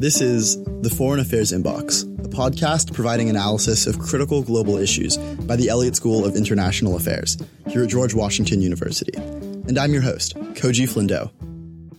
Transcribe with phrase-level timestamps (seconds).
[0.00, 5.56] This is The Foreign Affairs Inbox, a podcast providing analysis of critical global issues by
[5.56, 7.36] the Elliott School of International Affairs
[7.68, 9.12] here at George Washington University.
[9.14, 11.30] And I'm your host, Koji Flindo.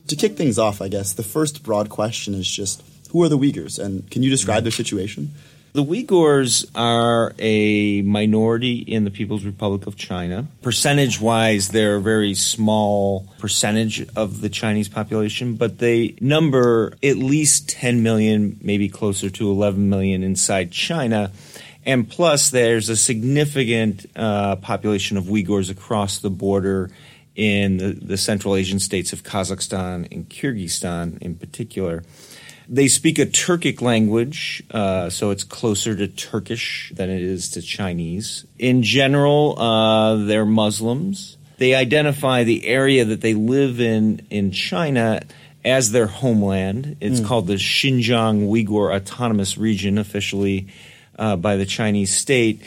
[0.07, 3.38] To kick things off, I guess, the first broad question is just who are the
[3.38, 5.29] Uyghurs and can you describe their situation?
[5.73, 10.47] The Uyghurs are a minority in the People's Republic of China.
[10.61, 17.15] Percentage wise, they're a very small percentage of the Chinese population, but they number at
[17.15, 21.31] least 10 million, maybe closer to 11 million inside China.
[21.85, 26.91] And plus, there's a significant uh, population of Uyghurs across the border
[27.34, 32.03] in the, the Central Asian states of Kazakhstan and Kyrgyzstan in particular.
[32.67, 37.61] They speak a Turkic language, uh, so it's closer to Turkish than it is to
[37.61, 38.45] Chinese.
[38.57, 41.37] In general, uh, they're Muslims.
[41.57, 45.21] They identify the area that they live in in China
[45.63, 46.97] as their homeland.
[47.01, 47.25] It's mm.
[47.25, 50.67] called the Xinjiang Uyghur Autonomous Region, officially
[51.20, 52.62] uh, by the Chinese state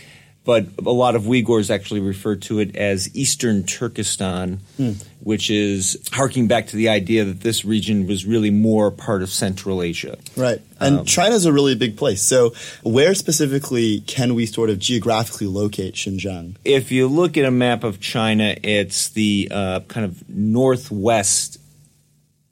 [0.44, 5.02] but a lot of Uyghurs actually refer to it as Eastern Turkestan, mm.
[5.20, 9.30] which is harking back to the idea that this region was really more part of
[9.30, 10.18] Central Asia.
[10.36, 10.60] Right.
[10.78, 12.22] And um, China's a really big place.
[12.22, 16.56] So, where specifically can we sort of geographically locate Xinjiang?
[16.64, 21.58] If you look at a map of China, it's the uh, kind of northwest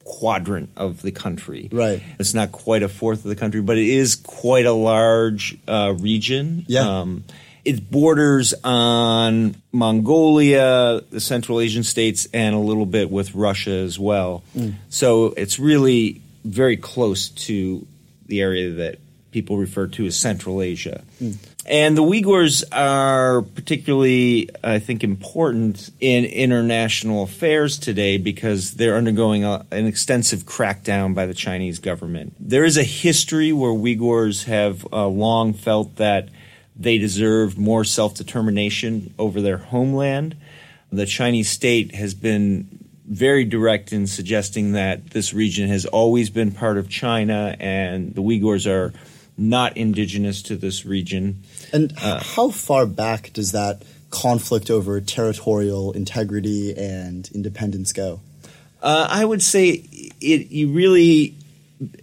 [0.04, 1.68] quadrant of the country.
[1.70, 2.02] Right.
[2.18, 5.94] It's not quite a fourth of the country, but it is quite a large uh,
[5.98, 6.64] region.
[6.68, 7.00] Yeah.
[7.00, 7.24] Um,
[7.64, 13.98] it borders on Mongolia, the Central Asian states, and a little bit with Russia as
[13.98, 14.42] well.
[14.56, 14.74] Mm.
[14.88, 17.86] So it's really very close to
[18.26, 18.98] the area that
[19.30, 21.02] people refer to as Central Asia.
[21.20, 21.36] Mm.
[21.64, 29.44] And the Uyghurs are particularly, I think, important in international affairs today because they're undergoing
[29.44, 32.34] a, an extensive crackdown by the Chinese government.
[32.40, 36.30] There is a history where Uyghurs have uh, long felt that
[36.76, 40.36] they deserve more self determination over their homeland.
[40.90, 46.52] The Chinese state has been very direct in suggesting that this region has always been
[46.52, 48.92] part of China and the Uyghurs are
[49.36, 51.42] not indigenous to this region.
[51.72, 58.20] And uh, how far back does that conflict over territorial integrity and independence go?
[58.82, 59.84] Uh, I would say
[60.20, 60.50] it.
[60.50, 61.34] You really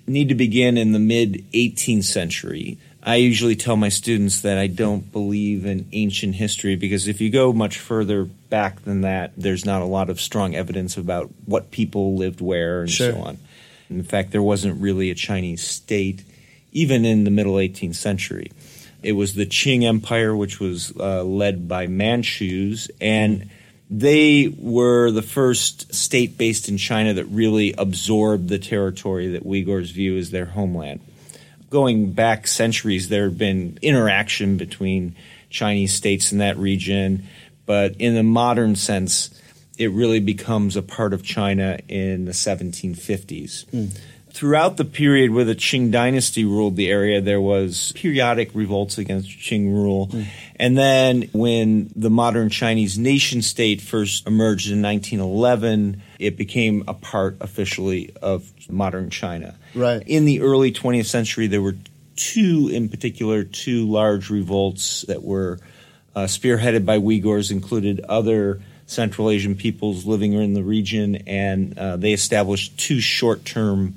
[0.07, 2.77] need to begin in the mid 18th century.
[3.01, 7.29] I usually tell my students that I don't believe in ancient history because if you
[7.29, 11.71] go much further back than that, there's not a lot of strong evidence about what
[11.71, 13.13] people lived where and sure.
[13.13, 13.37] so on.
[13.89, 16.23] In fact, there wasn't really a Chinese state
[16.71, 18.51] even in the middle 18th century.
[19.01, 23.49] It was the Qing Empire, which was uh, led by Manchus, and
[23.89, 29.93] they were the first state based in China that really absorbed the territory that Uyghurs
[29.93, 30.99] view as their homeland
[31.69, 35.15] going back centuries, there have been interaction between
[35.49, 37.27] Chinese states in that region,
[37.65, 39.29] but in the modern sense,
[39.77, 43.65] it really becomes a part of China in the 1750s.
[43.65, 43.99] Mm
[44.31, 49.29] throughout the period where the Qing dynasty ruled the area, there was periodic revolts against
[49.29, 50.07] Qing rule.
[50.07, 50.25] Mm.
[50.57, 56.93] And then when the modern Chinese nation state first emerged in 1911, it became a
[56.93, 59.55] part officially of modern China.
[59.73, 60.03] Right.
[60.05, 61.75] In the early 20th century, there were
[62.15, 65.59] two, in particular, two large revolts that were
[66.15, 71.95] uh, spearheaded by Uyghurs, included other Central Asian peoples living in the region, and uh,
[71.95, 73.95] they established two short term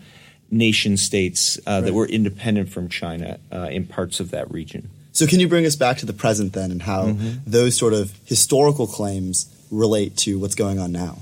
[0.53, 1.81] nation states uh, right.
[1.81, 4.91] that were independent from China uh, in parts of that region.
[5.13, 7.39] So, can you bring us back to the present then and how mm-hmm.
[7.47, 11.19] those sort of historical claims relate to what's going on now?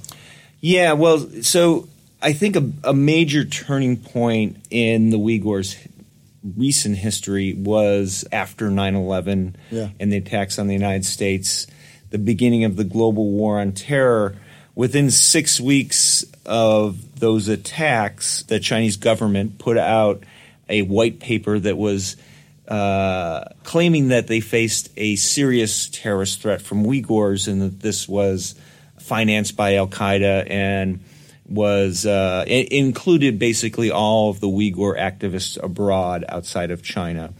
[0.61, 1.89] Yeah, well, so
[2.23, 5.77] I think a, a major turning point in the Uyghurs'
[6.57, 9.89] recent history was after 9 11 yeah.
[9.99, 11.67] and the attacks on the United States,
[12.11, 14.37] the beginning of the global war on terror.
[14.81, 20.25] Within six weeks of those attacks, the Chinese government put out
[20.71, 22.17] a white paper that was
[22.67, 28.55] uh, claiming that they faced a serious terrorist threat from Uyghurs and that this was
[28.99, 31.01] financed by Al Qaeda and
[31.47, 37.35] was uh, included basically all of the Uyghur activists abroad outside of China.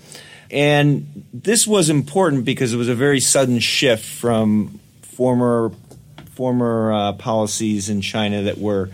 [0.51, 5.73] And this was important because it was a very sudden shift from former
[6.41, 8.89] former uh, policies in China that were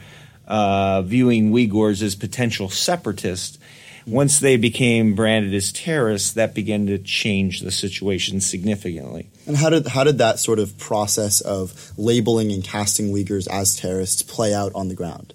[0.49, 3.57] uh, viewing Uyghurs as potential separatists.
[4.05, 9.29] Once they became branded as terrorists, that began to change the situation significantly.
[9.47, 13.77] And how did how did that sort of process of labeling and casting Uyghurs as
[13.77, 15.33] terrorists play out on the ground?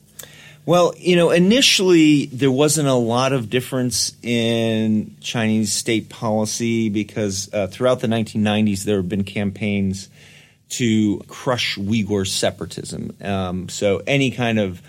[0.66, 7.50] Well, you know, initially there wasn't a lot of difference in Chinese state policy because
[7.54, 10.10] uh, throughout the 1990s there have been campaigns
[10.72, 13.16] to crush Uyghur separatism.
[13.22, 14.82] Um, so any kind of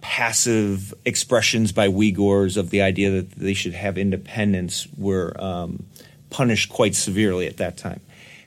[0.00, 5.84] passive expressions by Uyghurs of the idea that they should have independence were um,
[6.30, 8.00] punished quite severely at that time.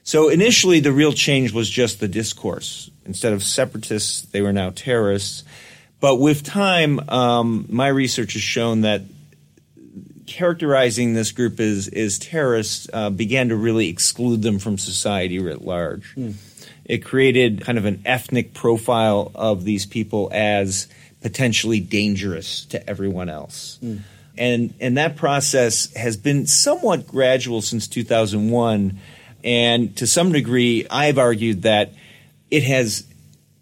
[0.03, 2.91] So initially, the real change was just the discourse.
[3.05, 5.43] Instead of separatists, they were now terrorists.
[5.99, 9.01] But with time, um, my research has shown that
[10.25, 15.61] characterizing this group as, as terrorists uh, began to really exclude them from society writ
[15.61, 16.15] large.
[16.15, 16.35] Mm.
[16.85, 20.87] It created kind of an ethnic profile of these people as
[21.21, 23.79] potentially dangerous to everyone else.
[23.83, 24.01] Mm.
[24.37, 28.99] And, and that process has been somewhat gradual since 2001.
[29.43, 31.93] And to some degree, I've argued that
[32.51, 33.05] it has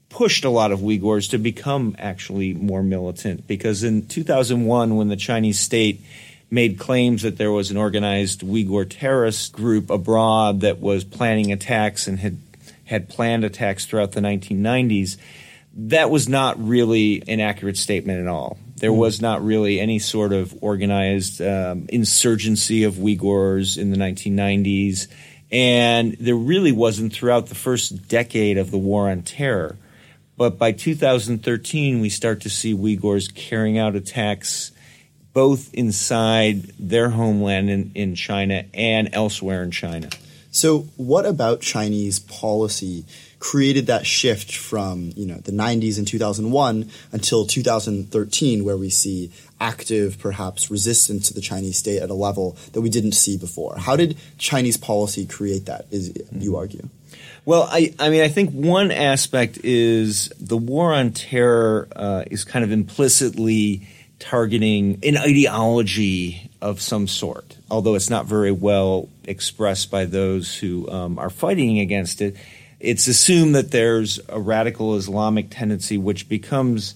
[0.09, 3.47] pushed a lot of Uyghurs to become actually more militant.
[3.47, 6.01] Because in 2001, when the Chinese state
[6.53, 12.07] made claims that there was an organized Uyghur terrorist group abroad that was planning attacks
[12.07, 12.37] and had
[12.85, 15.17] had planned attacks throughout the 1990s,
[15.75, 18.57] that was not really an accurate statement at all.
[18.75, 18.97] There mm.
[18.97, 25.07] was not really any sort of organized um, insurgency of Uyghurs in the 1990s.
[25.51, 29.77] And there really wasn't throughout the first decade of the war on terror.
[30.37, 34.71] But by 2013, we start to see Uyghurs carrying out attacks
[35.33, 40.09] both inside their homeland in, in China and elsewhere in China.
[40.51, 43.05] So, what about Chinese policy
[43.39, 49.31] created that shift from you know the 90s and 2001 until 2013 where we see
[49.59, 53.75] active perhaps resistance to the Chinese state at a level that we didn't see before
[53.77, 56.55] how did Chinese policy create that is you mm-hmm.
[56.55, 56.89] argue
[57.45, 62.45] well, I, I mean, I think one aspect is the war on terror uh, is
[62.45, 63.85] kind of implicitly
[64.23, 70.89] targeting an ideology of some sort, although it's not very well expressed by those who
[70.89, 72.35] um, are fighting against it
[72.83, 76.95] it's assumed that there's a radical Islamic tendency which becomes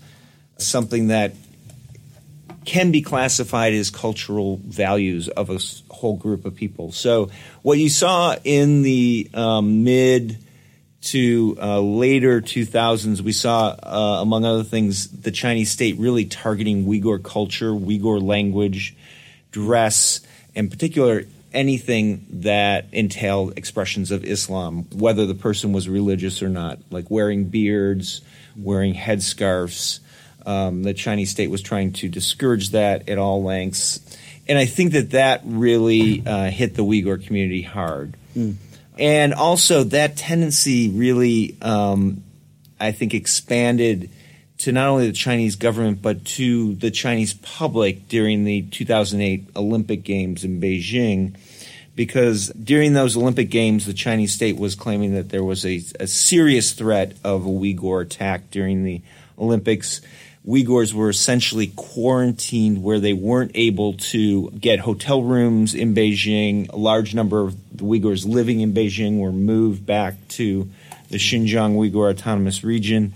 [0.57, 1.33] something that
[2.65, 5.57] can be classified as cultural values of a
[5.89, 6.91] whole group of people.
[6.91, 7.31] So,
[7.61, 10.37] what you saw in the um, mid
[11.01, 16.85] to uh, later 2000s, we saw, uh, among other things, the Chinese state really targeting
[16.85, 18.95] Uyghur culture, Uyghur language,
[19.51, 20.21] dress,
[20.55, 21.23] in particular
[21.53, 27.45] anything that entailed expressions of Islam, whether the person was religious or not, like wearing
[27.45, 28.21] beards,
[28.55, 29.99] wearing headscarves.
[30.45, 33.99] Um, the Chinese state was trying to discourage that at all lengths.
[34.47, 38.13] And I think that that really uh, hit the Uyghur community hard.
[38.35, 38.55] Mm.
[38.99, 42.23] And also, that tendency really, um,
[42.79, 44.09] I think, expanded
[44.59, 50.03] to not only the Chinese government but to the Chinese public during the 2008 Olympic
[50.03, 51.35] Games in Beijing.
[51.95, 56.05] Because during those Olympic Games, the Chinese state was claiming that there was a, a
[56.05, 59.01] serious threat of a Uyghur attack during the
[59.39, 60.01] Olympics.
[60.47, 66.71] Uyghurs were essentially quarantined where they weren't able to get hotel rooms in Beijing.
[66.71, 70.69] A large number of the Uyghurs living in Beijing were moved back to
[71.09, 73.13] the Xinjiang Uyghur Autonomous Region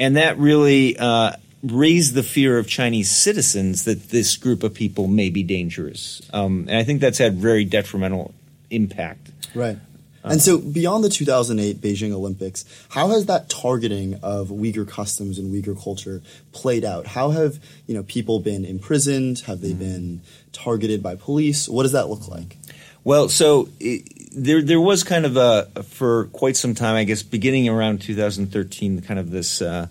[0.00, 1.32] and that really uh,
[1.62, 6.22] raised the fear of Chinese citizens that this group of people may be dangerous.
[6.32, 8.32] Um, and I think that's had very detrimental
[8.70, 9.30] impact.
[9.54, 9.78] Right.
[10.22, 15.52] And so, beyond the 2008 Beijing Olympics, how has that targeting of Uyghur customs and
[15.52, 16.20] Uyghur culture
[16.52, 17.06] played out?
[17.06, 19.40] How have you know people been imprisoned?
[19.40, 19.78] Have they mm-hmm.
[19.78, 20.20] been
[20.52, 21.68] targeted by police?
[21.68, 22.56] What does that look like?
[23.02, 27.22] Well, so it, there there was kind of a for quite some time, I guess,
[27.22, 29.88] beginning around 2013, kind of this uh,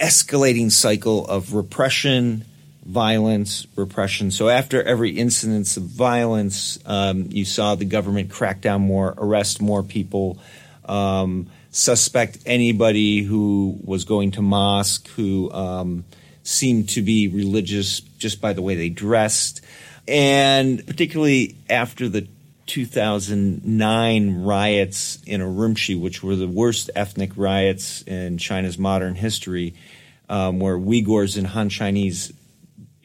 [0.00, 2.44] escalating cycle of repression,
[2.86, 4.30] violence, repression.
[4.30, 9.60] So after every incidence of violence, um, you saw the government crack down more, arrest
[9.60, 10.38] more people.
[10.84, 16.04] Um, suspect anybody who was going to mosque who um,
[16.42, 19.60] seemed to be religious just by the way they dressed.
[20.08, 22.28] And particularly after the
[22.66, 29.74] 2009 riots in Urumqi, which were the worst ethnic riots in China's modern history,
[30.28, 32.32] um, where Uyghurs and Han Chinese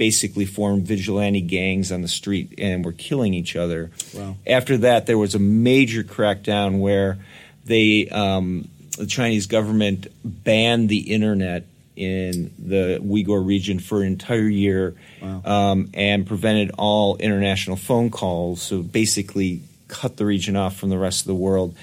[0.02, 3.92] basically formed vigilante gangs on the street and were killing each other.
[4.16, 4.36] Wow.
[4.48, 7.20] After that, there was a major crackdown where
[7.66, 8.68] they, um,
[8.98, 11.66] the Chinese government banned the internet
[11.96, 15.44] in the Uyghur region for an entire year wow.
[15.46, 18.60] um, and prevented all international phone calls.
[18.60, 21.76] So basically, cut the region off from the rest of the world.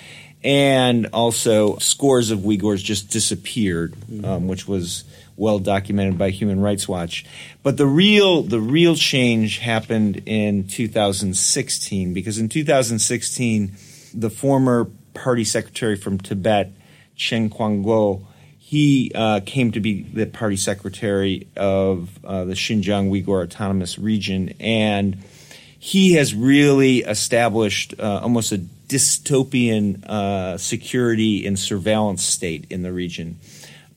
[0.42, 4.24] And also, scores of Uyghurs just disappeared, mm-hmm.
[4.24, 5.04] um, which was
[5.38, 7.24] well documented by Human Rights Watch.
[7.62, 13.76] But the real the real change happened in 2016 because in 2016
[14.14, 16.72] the former party secretary from Tibet,
[17.16, 18.24] Chen Quanguo,
[18.58, 24.54] he uh, came to be the party secretary of uh, the Xinjiang Uyghur Autonomous Region,
[24.60, 25.16] and
[25.78, 32.92] he has really established uh, almost a dystopian uh, security and surveillance state in the
[32.92, 33.38] region.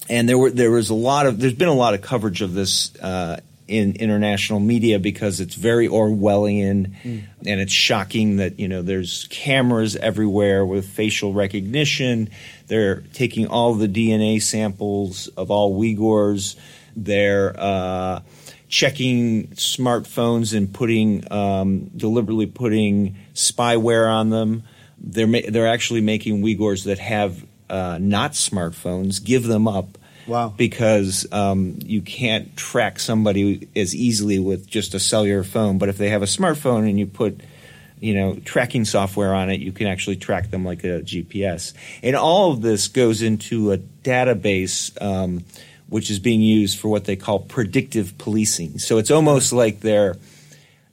[0.09, 2.53] And there were there was a lot of there's been a lot of coverage of
[2.53, 3.39] this uh,
[3.71, 7.23] in international media because it's very Orwellian mm.
[7.45, 12.29] and it's shocking that you know there's cameras everywhere with facial recognition.
[12.67, 16.57] They're taking all the DNA samples of all Uyghurs.
[16.95, 18.21] They're uh,
[18.67, 24.63] checking smartphones and putting um, deliberately putting spyware on them.
[24.97, 29.97] They're ma- they're actually making Uyghurs that have uh, not smartphones give them up
[30.27, 30.53] Wow.
[30.55, 35.77] Because um, you can't track somebody as easily with just a cellular phone.
[35.77, 37.41] But if they have a smartphone and you put
[37.99, 41.73] you know tracking software on it, you can actually track them like a GPS.
[42.03, 44.99] And all of this goes into a database.
[45.01, 45.43] Um,
[45.89, 48.79] which is being used for what they call predictive policing.
[48.79, 50.15] So it's almost like they're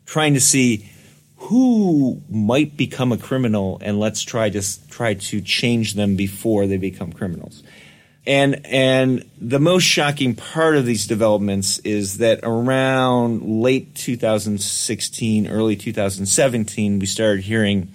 [0.07, 0.91] trying to see
[1.39, 6.77] who might become a criminal and let's try to try to change them before they
[6.77, 7.63] become criminals.
[8.27, 15.77] And and the most shocking part of these developments is that around late 2016, early
[15.77, 17.95] 2017, we started hearing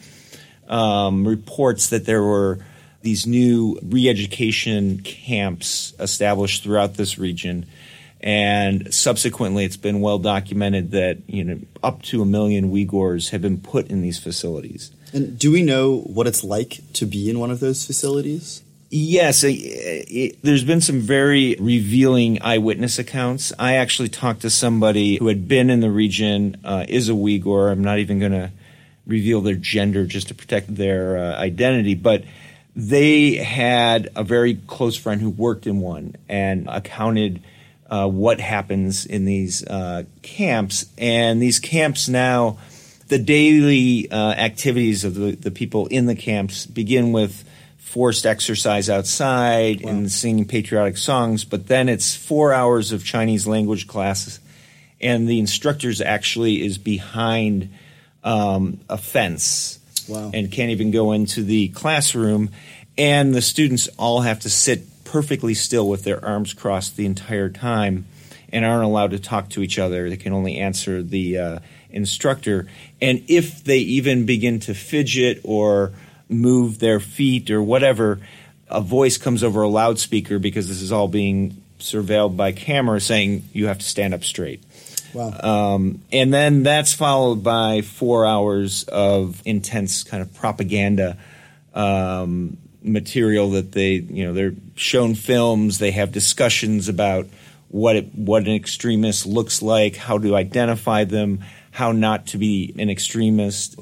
[0.68, 2.60] um, reports that there were
[3.04, 7.66] these new re-education camps established throughout this region.
[8.24, 13.42] And subsequently, it's been well documented that you know up to a million Uyghurs have
[13.42, 14.92] been put in these facilities.
[15.12, 18.64] And do we know what it's like to be in one of those facilities?
[18.90, 23.52] Yes, it, there's been some very revealing eyewitness accounts.
[23.60, 27.72] I actually talked to somebody who had been in the region, uh, is a Uyghur.
[27.72, 28.52] I'm not even going to
[29.06, 32.24] reveal their gender just to protect their uh, identity, but
[32.76, 37.42] they had a very close friend who worked in one and accounted
[37.94, 40.88] uh, what happens in these uh, camps.
[40.98, 42.58] And these camps now,
[43.08, 47.48] the daily uh, activities of the, the people in the camps begin with
[47.78, 49.92] forced exercise outside wow.
[49.92, 54.40] and singing patriotic songs, but then it's four hours of Chinese language classes,
[55.00, 57.70] and the instructors actually is behind
[58.24, 59.78] um, a fence
[60.10, 60.32] wow.
[60.34, 62.50] and can't even go into the classroom,
[62.98, 64.82] and the students all have to sit
[65.14, 68.04] perfectly still with their arms crossed the entire time
[68.52, 70.10] and aren't allowed to talk to each other.
[70.10, 71.60] They can only answer the uh,
[71.92, 72.66] instructor.
[73.00, 75.92] And if they even begin to fidget or
[76.30, 78.22] move their feet or whatever,
[78.68, 83.48] a voice comes over a loudspeaker because this is all being surveilled by camera saying
[83.54, 84.64] you have to stand up straight.
[85.14, 85.76] Wow.
[85.76, 91.20] Um, and then that's followed by four hours of intense kind of propaganda
[91.76, 97.28] um, material that they, you know, they're shown films, they have discussions about
[97.70, 101.40] what it, what an extremist looks like, how to identify them,
[101.72, 103.80] how not to be an extremist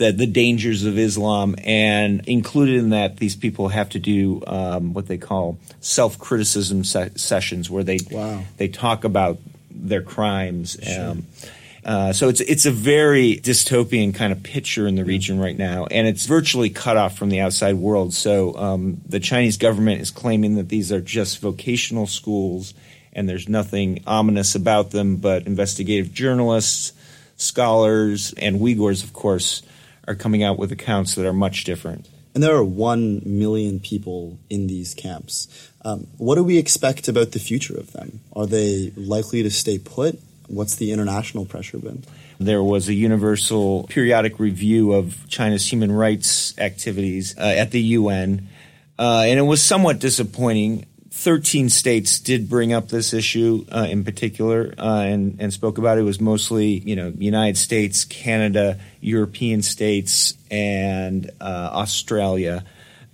[0.00, 4.94] the, the dangers of Islam, and included in that, these people have to do um,
[4.94, 8.42] what they call self criticism se- sessions, where they wow.
[8.56, 9.38] they talk about
[9.70, 10.78] their crimes.
[10.82, 11.10] Sure.
[11.10, 11.26] Um,
[11.84, 15.86] uh, so it's it's a very dystopian kind of picture in the region right now,
[15.86, 18.12] and it's virtually cut off from the outside world.
[18.12, 22.74] So um, the Chinese government is claiming that these are just vocational schools,
[23.12, 25.16] and there's nothing ominous about them.
[25.16, 26.92] But investigative journalists,
[27.36, 29.62] scholars, and Uyghurs, of course,
[30.06, 32.08] are coming out with accounts that are much different.
[32.34, 35.48] And there are one million people in these camps.
[35.84, 38.20] Um, what do we expect about the future of them?
[38.36, 40.20] Are they likely to stay put?
[40.50, 42.02] What's the international pressure been?
[42.40, 48.48] There was a universal periodic review of China's human rights activities uh, at the UN,
[48.98, 50.86] uh, and it was somewhat disappointing.
[51.12, 55.98] 13 states did bring up this issue uh, in particular uh, and, and spoke about
[55.98, 56.00] it.
[56.00, 62.64] It was mostly, you know, United States, Canada, European states, and uh, Australia.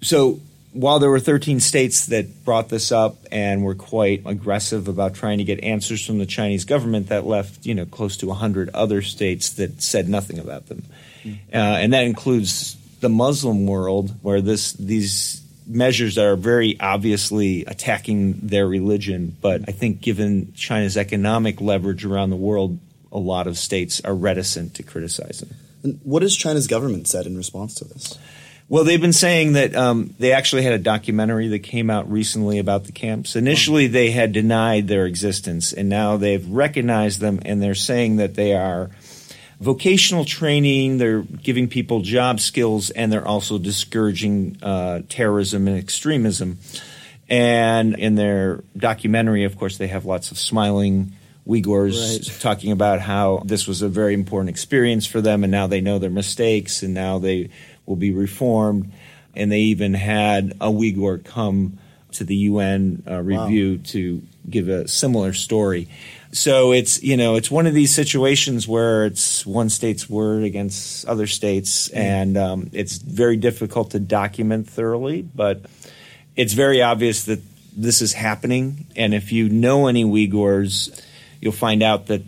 [0.01, 0.41] So
[0.77, 5.39] while there were 13 states that brought this up and were quite aggressive about trying
[5.39, 9.03] to get answers from the Chinese government, that left, you know, close to 100 other
[9.03, 10.85] states that said nothing about them.
[11.25, 11.39] Mm.
[11.53, 18.69] and that includes the Muslim world, where this these measures are very obviously attacking their
[18.69, 19.37] religion.
[19.41, 22.79] But I think given China's economic leverage around the world,
[23.11, 25.55] a lot of states are reticent to criticize them.
[25.83, 28.19] And what has China's government said in response to this?
[28.69, 32.59] Well, they've been saying that um, they actually had a documentary that came out recently
[32.59, 33.37] about the camps.
[33.37, 38.35] Initially, they had denied their existence, and now they've recognized them, and they're saying that
[38.35, 38.91] they are
[39.61, 46.59] vocational training, they're giving people job skills, and they're also discouraging uh, terrorism and extremism.
[47.29, 51.13] And in their documentary, of course, they have lots of smiling
[51.47, 52.41] Uyghurs Right.
[52.41, 56.01] talking about how this was a very important experience for them, and now they know
[56.01, 57.51] their mistakes, and now they
[57.87, 58.93] will be reformed.
[59.35, 61.79] And they even had a Uyghur come
[62.13, 65.89] to the UN uh, review to give a similar story.
[66.33, 71.07] So it's you know it's one of these situations where it's one state's word against
[71.07, 75.65] other states, and um, it's very difficult to document thoroughly, but
[76.35, 77.41] it's very obvious that
[77.77, 78.87] this is happening.
[78.97, 81.03] And if you know any Uyghurs,
[81.41, 82.23] you'll find out that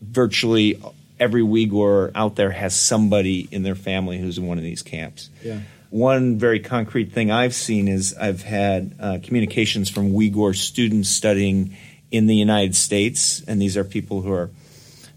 [0.00, 0.80] virtually
[1.22, 5.30] every Uyghur out there has somebody in their family who's in one of these camps.
[5.44, 5.60] Yeah.
[5.90, 11.76] One very concrete thing I've seen is I've had uh, communications from Uyghur students studying
[12.10, 14.50] in the United States, and these are people who are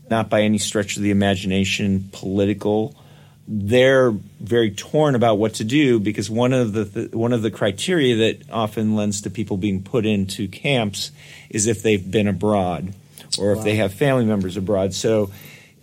[0.10, 2.96] not by any stretch of the imagination political.
[3.48, 7.52] They're very torn about what to do because one of the th- one of the
[7.52, 11.12] criteria that often lends to people being put into camps
[11.50, 12.94] is if they've been abroad
[13.40, 14.94] or if they have family members abroad.
[14.94, 15.32] So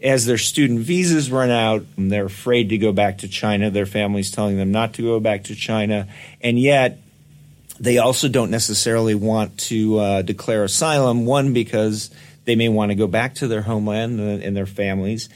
[0.02, 3.70] as their student visas run out, they're afraid to go back to China.
[3.70, 6.08] Their family's telling them not to go back to China,
[6.40, 6.98] and yet
[7.78, 11.24] they also don't necessarily want to uh, declare asylum.
[11.24, 12.10] One, because
[12.44, 15.28] they may want to go back to their homeland and, their families,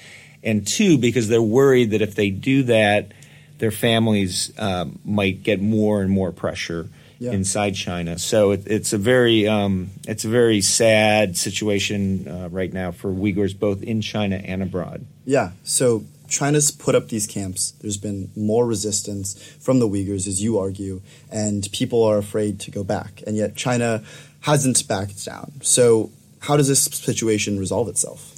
[0.42, 3.12] and two, because they're worried that if they do that,
[3.58, 7.32] their families um, might get more and more pressure Yeah.
[7.32, 8.18] inside China.
[8.18, 13.11] So it, it's a very um, it's a very sad situation uh, right now for
[13.11, 15.06] Uyghurs both in China and abroad.
[15.25, 17.73] Yeah, so China's put up these camps.
[17.80, 22.70] There's been more resistance from the Uyghurs, as you argue, and people are afraid to
[22.70, 23.23] go back.
[23.26, 24.02] And yet China
[24.40, 25.52] hasn't backed down.
[25.62, 28.35] So, how does this situation resolve itself?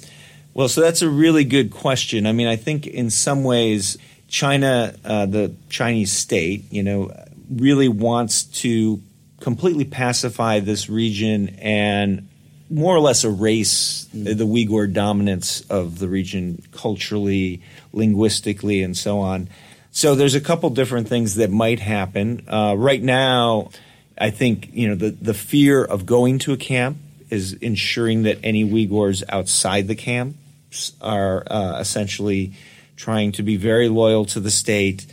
[0.53, 2.25] Well, so that's a really good question.
[2.25, 7.11] I mean, I think in some ways, China, uh, the Chinese state, you know,
[7.49, 9.01] really wants to
[9.39, 12.27] completely pacify this region and
[12.69, 17.61] more or less erase the Uyghur dominance of the region culturally,
[17.93, 19.49] linguistically, and so on.
[19.91, 22.43] So there's a couple different things that might happen.
[22.47, 23.71] Uh, right now,
[24.17, 26.97] I think you know the the fear of going to a camp
[27.29, 32.53] is ensuring that any Uyghurs outside the camps are uh, essentially
[32.95, 35.05] trying to be very loyal to the state,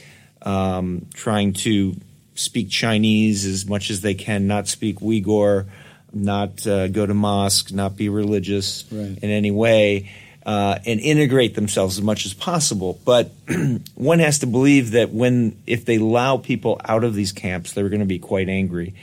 [0.42, 1.96] um, trying to
[2.36, 5.66] speak Chinese as much as they can, not speak Uyghur,
[6.12, 9.18] not uh, go to mosque, not be religious Right.
[9.20, 10.10] in any way,
[10.46, 12.98] uh, and integrate themselves as much as possible.
[13.04, 13.32] But
[13.96, 17.88] one has to believe that when if they allow people out of these camps, they're
[17.88, 18.94] going to be quite angry.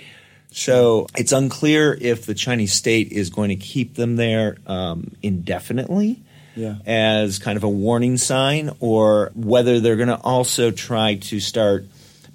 [0.51, 6.21] So it's unclear if the Chinese state is going to keep them there um, indefinitely
[6.55, 6.75] Yeah.
[6.85, 11.85] as kind of a warning sign, or whether they're going to also try to start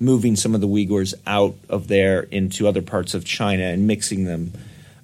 [0.00, 4.24] moving some of the Uyghurs out of there into other parts of China and mixing
[4.24, 4.52] them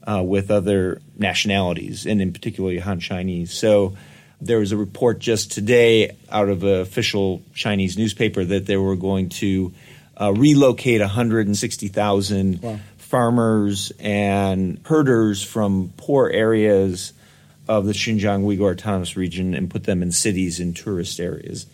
[0.06, 3.52] uh, with other nationalities, and in particular Han Chinese.
[3.52, 3.96] So
[4.40, 8.96] there was a report just today out of an official Chinese newspaper that they were
[8.96, 9.72] going to
[10.20, 12.78] uh, relocate 160,000 Wow.
[12.98, 17.12] farmers and herders from poor areas
[17.66, 21.66] of the Xinjiang Uyghur Autonomous Region and put them in cities and tourist areas.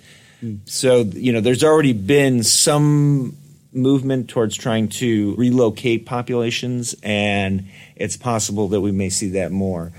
[0.65, 3.37] So, you know, there's already been some
[3.73, 9.93] movement towards trying to relocate populations, and it's possible that we may see that more.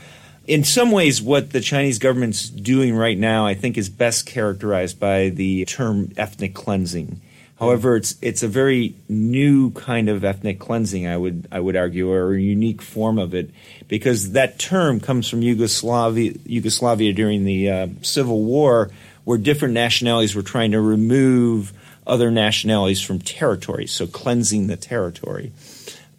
[0.48, 5.00] In some ways, what the Chinese government's doing right now, I think, is best characterized
[5.00, 7.22] by the term ethnic cleansing.
[7.60, 11.06] However, it's it's a very new kind of ethnic cleansing.
[11.06, 13.52] I would I would argue, or a unique form of it,
[13.88, 18.90] because that term comes from Yugoslavia Yugoslavia during the uh, Civil War,
[19.24, 21.74] where different nationalities were trying to remove
[22.08, 25.52] other nationalities from territory, so cleansing the territory.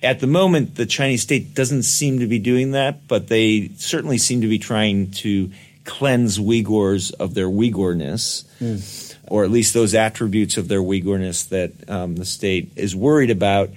[0.03, 4.19] At the moment, the Chinese state doesn't seem to be doing that, but they certainly
[4.19, 5.51] seem to be trying to
[5.85, 8.45] cleanse Uyghurs of their Uyghurness,
[9.29, 13.71] or at least those attributes of their Uyghurness that um, the state is worried about.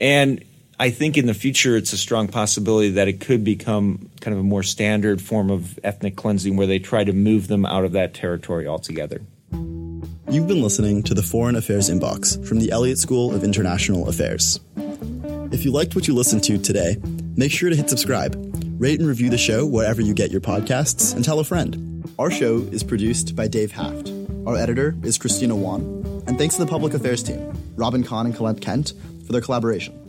[0.00, 0.44] And
[0.78, 4.40] I think in the future, it's a strong possibility that it could become kind of
[4.40, 7.92] a more standard form of ethnic cleansing where they try to move them out of
[7.92, 9.20] that territory altogether.
[10.30, 14.60] You've been listening to the Foreign Affairs Inbox from the Elliott School of International Affairs.
[15.52, 16.96] If you liked what you listened to today,
[17.36, 18.34] make sure to hit subscribe,
[18.78, 22.10] rate and review the show wherever you get your podcasts, and tell a friend.
[22.18, 24.10] Our show is produced by Dave Haft.
[24.46, 25.82] Our editor is Christina Wan,
[26.26, 28.94] and thanks to the public affairs team, Robin Kahn and Colette Kent,
[29.26, 30.01] for their collaboration.